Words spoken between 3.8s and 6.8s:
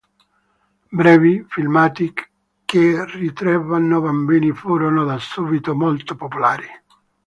bambini furono da subito molto popolari.